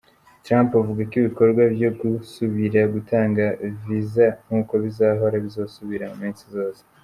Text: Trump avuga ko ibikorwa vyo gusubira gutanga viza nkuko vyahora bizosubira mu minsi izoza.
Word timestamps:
Trump 0.45 0.69
avuga 0.81 1.01
ko 1.09 1.13
ibikorwa 1.21 1.61
vyo 1.75 1.89
gusubira 1.99 2.81
gutanga 2.93 3.43
viza 3.83 4.27
nkuko 4.45 4.73
vyahora 4.85 5.35
bizosubira 5.45 6.05
mu 6.11 6.17
minsi 6.23 6.41
izoza. 6.49 6.83